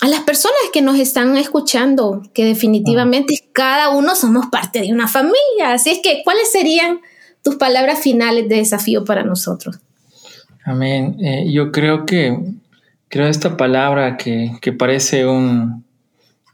[0.01, 5.73] las personas que nos están escuchando, que definitivamente cada uno somos parte de una familia.
[5.73, 7.01] Así es que, ¿cuáles serían
[7.43, 9.79] tus palabras finales de desafío para nosotros?
[10.65, 11.17] Amén.
[11.23, 12.35] Eh, yo creo que
[13.09, 15.85] creo esta palabra que, parece un,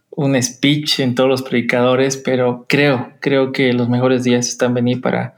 [0.09, 4.99] un speech en todos los predicadores, pero creo, creo que los mejores días están venir
[4.99, 5.35] para,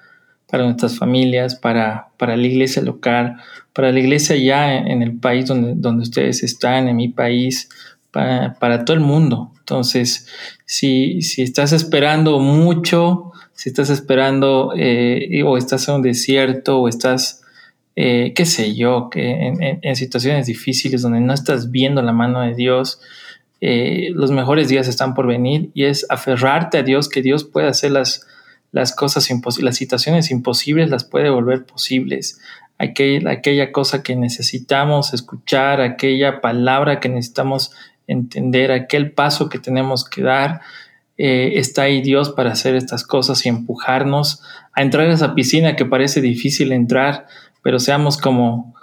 [0.49, 3.37] para nuestras familias, para, para la iglesia local,
[3.79, 7.69] para la iglesia ya en, el país donde, donde ustedes están, en mi país,
[8.11, 9.53] para, todo el mundo.
[9.59, 10.27] Entonces,
[10.65, 16.89] si, si estás esperando mucho, si estás esperando eh, o estás en un desierto o
[16.89, 17.41] estás,
[17.95, 22.55] eh, qué sé yo, que en, situaciones difíciles donde no estás viendo la mano de
[22.55, 22.99] Dios,
[23.61, 27.69] eh, los mejores días están por venir y es aferrarte a Dios, que Dios puede
[27.69, 28.27] hacer las,
[28.73, 29.25] las cosas
[29.61, 32.41] las situaciones imposibles las puede volver posibles.
[32.79, 37.71] Aquella, cosa que necesitamos escuchar, aquella palabra que necesitamos
[38.07, 40.61] entender, aquel paso que tenemos que dar,
[41.17, 44.41] eh, está ahí Dios para hacer estas cosas y empujarnos
[44.73, 47.27] a entrar a esa piscina que parece difícil entrar,
[47.61, 48.73] pero seamos como,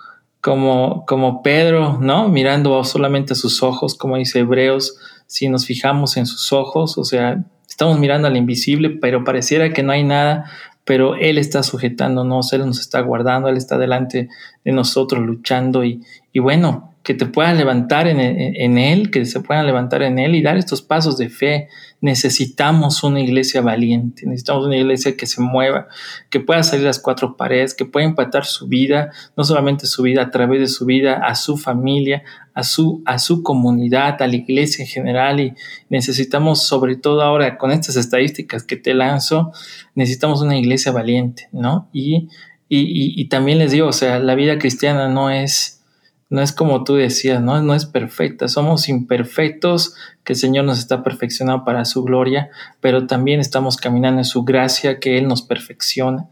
[0.42, 2.28] como, como Pedro, ¿no?
[2.28, 7.04] Mirando solamente a sus ojos, como dice Hebreos, si nos fijamos en sus ojos, o
[7.04, 10.50] sea, estamos mirando al invisible, pero pareciera que no hay nada,
[10.86, 14.28] pero Él está sujetándonos, Él nos está guardando, Él está delante
[14.64, 16.00] de nosotros luchando y,
[16.32, 20.34] y bueno, que te puedan levantar en, en, Él, que se puedan levantar en Él
[20.34, 21.68] y dar estos pasos de fe.
[22.00, 25.86] Necesitamos una iglesia valiente, necesitamos una iglesia que se mueva,
[26.30, 30.02] que pueda salir a las cuatro paredes, que pueda impactar su vida, no solamente su
[30.02, 32.24] vida, a través de su vida, a su familia,
[32.56, 35.40] a su, a su comunidad, a la iglesia en general.
[35.40, 35.54] Y
[35.90, 39.52] necesitamos, sobre todo ahora con estas estadísticas que te lanzo,
[39.94, 41.88] necesitamos una iglesia valiente, ¿no?
[41.92, 42.28] Y,
[42.70, 45.74] y, y también les digo, o sea, la vida cristiana no es
[46.28, 47.62] no es como tú decías, ¿no?
[47.62, 53.06] no es perfecta, somos imperfectos, que el Señor nos está perfeccionando para su gloria, pero
[53.06, 56.26] también estamos caminando en su gracia, que Él nos perfecciona,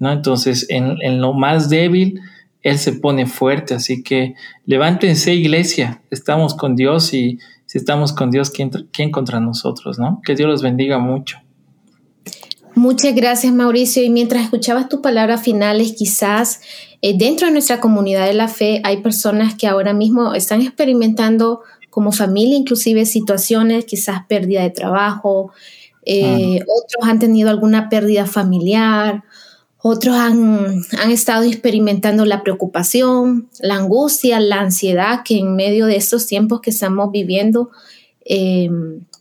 [0.00, 0.10] ¿no?
[0.10, 2.20] Entonces, en, en lo más débil,
[2.66, 8.32] Él se pone fuerte, así que levántense iglesia, estamos con Dios y si estamos con
[8.32, 10.20] Dios, ¿quién, quién contra nosotros, ¿no?
[10.24, 11.38] Que Dios los bendiga mucho.
[12.74, 14.02] Muchas gracias, Mauricio.
[14.02, 16.60] Y mientras escuchabas tus palabras finales, quizás
[17.02, 21.60] eh, dentro de nuestra comunidad de la fe hay personas que ahora mismo están experimentando
[21.88, 25.52] como familia inclusive situaciones, quizás pérdida de trabajo,
[26.04, 29.22] eh, otros han tenido alguna pérdida familiar,
[29.88, 36.26] otros han, estado experimentando la preocupación, la angustia, la ansiedad que en medio de estos
[36.26, 37.70] tiempos que estamos viviendo,
[38.24, 38.68] eh,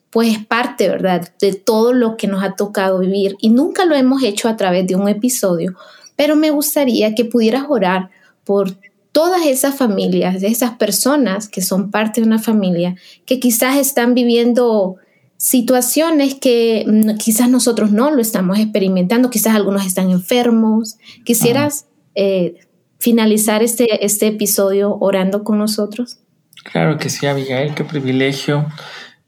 [0.10, 3.36] pues es parte, ¿verdad?, de todo lo que nos ha tocado vivir.
[3.40, 5.76] Y nunca lo hemos hecho a través de un episodio,
[6.16, 8.10] pero me gustaría que pudieras orar
[8.44, 8.76] por
[9.12, 14.14] todas esas familias, de esas personas que son parte de una familia, que quizás están
[14.14, 14.98] viviendo
[15.38, 16.86] situaciones que
[17.20, 20.98] quizás nosotros no lo estamos experimentando, quizás algunos están enfermos.
[21.24, 22.56] ¿Quisieras eh,
[23.00, 26.20] finalizar este, este episodio orando con nosotros?
[26.64, 28.66] Claro que sí, Abigail, qué privilegio.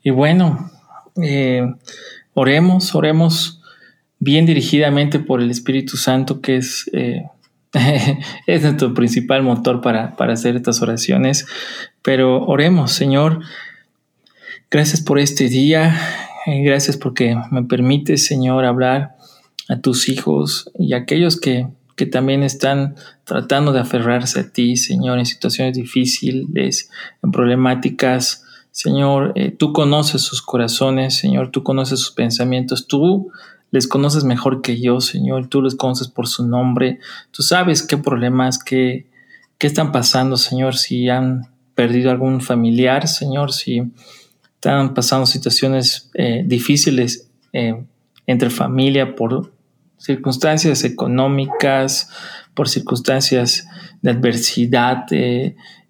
[0.02, 0.72] Y bueno,
[1.22, 1.63] eh,
[2.34, 3.62] oremos, oremos
[4.20, 7.26] bien dirigidamente por el Espíritu Santo, que es, eh,
[8.48, 11.46] es nuestro principal motor para, para hacer estas oraciones.
[12.02, 13.41] Pero oremos, Señor,
[14.69, 15.95] gracias por este día,
[16.45, 19.15] eh, gracias porque me permites, Señor, hablar
[19.69, 24.77] a tus hijos y a aquellos que, que también están tratando de aferrarse a ti,
[24.77, 26.89] Señor, en situaciones difíciles,
[27.23, 28.45] en problemáticas.
[28.71, 33.32] Señor, eh, tú conoces sus corazones, Señor, tú conoces sus pensamientos, tú
[33.71, 36.99] les conoces mejor que yo, Señor, tú les conoces por su nombre,
[37.32, 39.08] tú sabes qué problemas, qué,
[39.58, 43.91] qué están pasando, Señor, si han perdido algún familiar, Señor, si
[44.58, 47.86] están pasando situaciones eh, difíciles eh,
[48.26, 49.54] entre familia por
[49.98, 52.10] circunstancias económicas,
[52.56, 53.67] por circunstancias
[54.02, 55.06] de adversidad,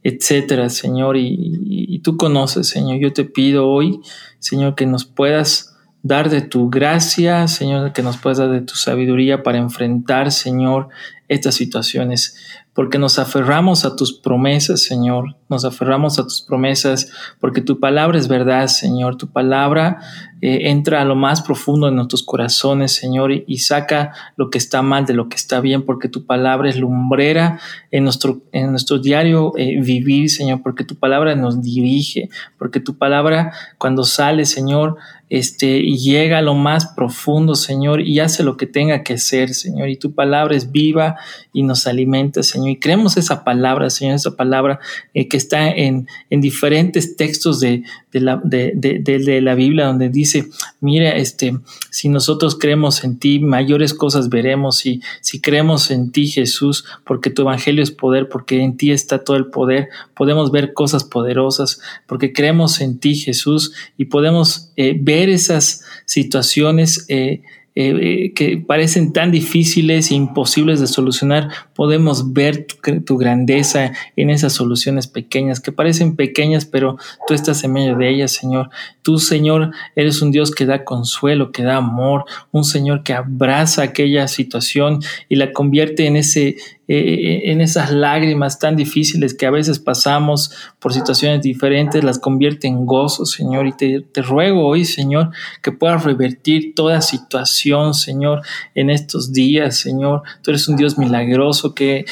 [0.04, 3.00] etcétera, Señor, y, tú conoces, Señor.
[3.00, 4.00] Yo te pido hoy,
[4.40, 8.76] Señor, que nos puedas dar de tu gracia, Señor, que nos puedas dar de tu
[8.76, 10.90] sabiduría para enfrentar, Señor,
[11.28, 12.36] estas situaciones
[12.78, 18.20] porque nos aferramos a tus promesas, Señor, nos aferramos a tus promesas, porque tu palabra
[18.20, 19.98] es verdad, Señor, tu palabra
[20.42, 24.84] eh, entra a lo más profundo de nuestros corazones, Señor, y, saca lo que está
[24.84, 27.60] mal de lo que está bien, porque tu palabra es lumbrera
[27.90, 32.96] en nuestro, en nuestro diario eh, vivir, Señor, porque tu palabra nos dirige, porque tu
[32.96, 34.98] palabra cuando sale, Señor,
[35.30, 39.90] este, llega a lo más profundo, Señor, y hace lo que tenga que hacer, Señor,
[39.90, 41.17] y tu palabra es viva
[41.54, 44.80] y nos alimenta, Señor y creemos esa palabra, Señor, esa palabra
[45.14, 50.10] eh, que está en, en, diferentes textos de, de, la, de, de, la Biblia, donde
[50.10, 50.48] dice,
[50.80, 51.58] mira, este,
[51.90, 57.30] si nosotros creemos en ti, mayores cosas veremos, y si creemos en ti, Jesús, porque
[57.30, 61.80] tu evangelio es poder, porque en ti está todo el poder, podemos ver cosas poderosas,
[62.06, 67.06] porque creemos en ti, Jesús, y podemos eh, ver esas situaciones.
[67.10, 67.42] Eh,
[67.80, 72.66] eh, eh, que parecen tan difíciles e imposibles de solucionar, podemos ver
[73.06, 76.98] tu, grandeza en esas soluciones pequeñas, que parecen pequeñas, pero
[77.28, 78.72] tú estás en medio de ellas, Señor.
[79.04, 83.84] Tú, Señor, eres un Dios que da consuelo, que da amor, un Señor que abraza
[83.84, 86.58] aquella situación y la convierte en ese
[86.90, 92.68] eh, en esas lágrimas tan difíciles que a veces pasamos por situaciones diferentes, las convierte
[92.68, 93.68] en gozo, Señor.
[93.68, 98.42] Y te ruego hoy, Señor, que puedas revertir toda situación, Señor,
[98.74, 100.24] en estos días, Señor.
[100.42, 102.06] Tú eres un Dios milagroso que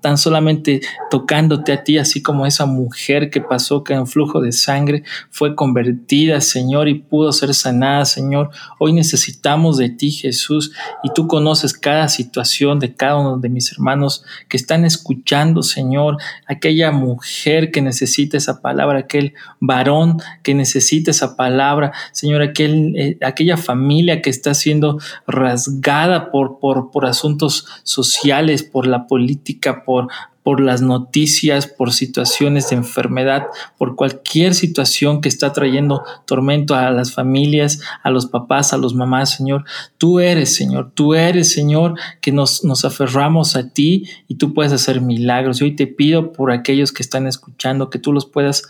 [0.00, 0.80] tan solamente
[1.10, 5.54] tocándote a ti, así como esa mujer que pasó que en flujo de sangre fue
[5.54, 8.50] convertida, Señor, y pudo ser sanada, Señor.
[8.78, 10.72] Hoy necesitamos de ti, Jesús,
[11.02, 16.16] y tú conoces cada situación de cada uno de mis hermanos que están escuchando, Señor,
[16.46, 23.18] aquella mujer que necesita esa palabra, aquel varón que necesita esa palabra, Señor, aquel, eh,
[23.22, 30.08] aquella familia que está siendo rasgada por, por, por asuntos sociales, la política, por,
[30.42, 36.90] por las noticias, por situaciones de enfermedad, por cualquier situación que está trayendo tormento a
[36.90, 39.64] las familias, a los papás, a los mamás, Señor.
[39.98, 44.72] Tú eres, Señor, tú eres, Señor, que nos, nos aferramos a ti y tú puedes
[44.72, 45.60] hacer milagros.
[45.60, 48.62] Y hoy te pido por aquellos que están escuchando que tú los puedas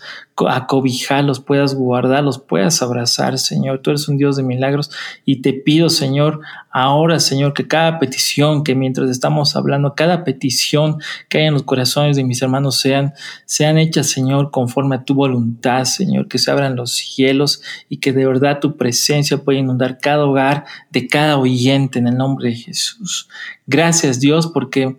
[0.49, 3.79] acobijar, los puedas guardar, los puedas abrazar, Señor.
[3.79, 4.91] Tú eres un Dios de milagros
[5.25, 6.41] y te pido, Señor,
[6.71, 10.97] ahora, Señor, que cada petición que mientras estamos hablando, cada petición
[11.29, 13.13] que hay en corazones de mis hermanos sean,
[13.45, 18.13] sean hechas, Señor, conforme a tu voluntad, Señor, que se abran los cielos y que
[18.13, 22.55] de verdad tu presencia pueda inundar cada hogar de cada oyente en el nombre de
[22.55, 23.27] Jesús.
[23.67, 24.97] Gracias, Dios, porque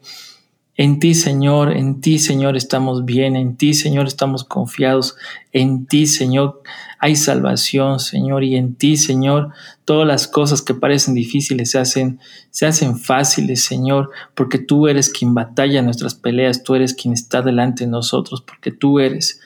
[0.77, 5.17] en ti, Señor, en ti, Señor, estamos bien, en ti, Señor, estamos confiados,
[5.53, 6.63] en ti, Señor,
[6.99, 9.51] hay salvación, Señor, y en ti, Señor,
[9.85, 12.21] todas las cosas que parecen difíciles se hacen,
[12.51, 17.43] se hacen fáciles, Señor, porque tú eres quien batalla nuestras peleas, tú eres quien está
[17.43, 19.41] delante de nosotros, porque tú eres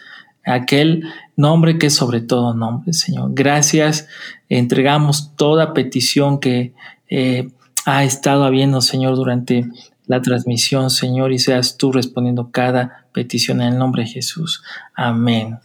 [0.45, 1.03] aquel
[1.35, 3.31] nombre que es sobre todo nombre, Señor.
[3.35, 4.07] Gracias,
[4.49, 6.73] entregamos toda petición que
[7.11, 7.49] eh,
[7.85, 9.69] ha estado habiendo, Señor, durante
[10.07, 14.63] la transmisión, Señor, y seas tú respondiendo cada petición en el nombre de Jesús.
[14.95, 15.59] Amén.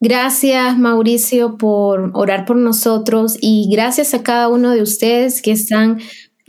[0.00, 5.98] Gracias, Mauricio, por orar por nosotros y gracias a cada uno de ustedes que están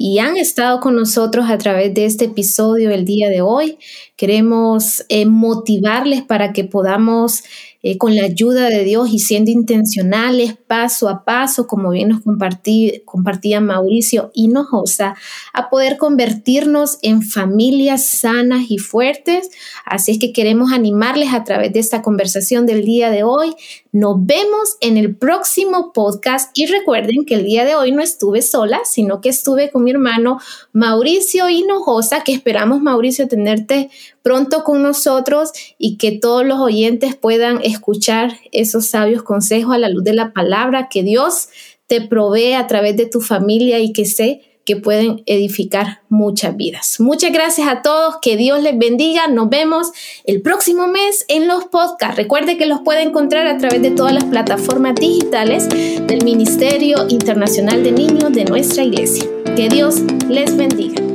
[0.01, 3.79] y han estado con nosotros a través de este episodio el día de hoy.
[4.15, 7.43] Queremos eh, motivarles para que podamos
[7.81, 12.21] eh, con la ayuda de Dios y siendo intencionales paso a paso, como bien nos
[12.21, 15.15] compartí, compartía Mauricio Hinojosa,
[15.53, 19.49] a poder convertirnos en familias sanas y fuertes.
[19.85, 23.55] Así es que queremos animarles a través de esta conversación del día de hoy.
[23.91, 28.41] Nos vemos en el próximo podcast y recuerden que el día de hoy no estuve
[28.41, 30.39] sola, sino que estuve con mi hermano
[30.73, 33.89] Mauricio Hinojosa, que esperamos Mauricio tenerte
[34.21, 39.89] pronto con nosotros y que todos los oyentes puedan escuchar esos sabios consejos a la
[39.89, 41.49] luz de la palabra que Dios
[41.87, 46.99] te provee a través de tu familia y que sé que pueden edificar muchas vidas.
[46.99, 49.27] Muchas gracias a todos, que Dios les bendiga.
[49.27, 49.87] Nos vemos
[50.25, 52.17] el próximo mes en los podcasts.
[52.17, 57.83] Recuerde que los puede encontrar a través de todas las plataformas digitales del Ministerio Internacional
[57.83, 59.25] de Niños de nuestra iglesia.
[59.55, 61.08] Que Dios les bendiga.